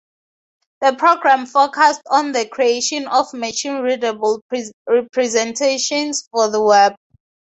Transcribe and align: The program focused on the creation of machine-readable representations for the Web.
The 0.81 0.95
program 0.95 1.45
focused 1.45 2.01
on 2.09 2.31
the 2.31 2.47
creation 2.47 3.07
of 3.07 3.31
machine-readable 3.35 4.41
representations 4.89 6.27
for 6.31 6.49
the 6.49 6.59
Web. 6.59 6.95